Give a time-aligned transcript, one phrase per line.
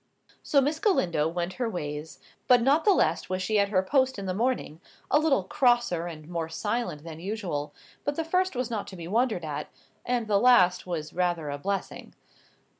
[0.41, 2.17] So Miss Galindo went her ways;
[2.47, 4.81] but not the less was she at her post in the morning;
[5.11, 7.71] a little crosser and more silent than usual;
[8.03, 9.69] but the first was not to be wondered at,
[10.03, 12.15] and the last was rather a blessing.